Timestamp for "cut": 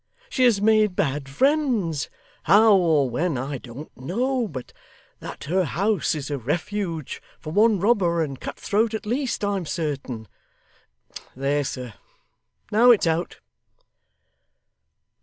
8.41-8.57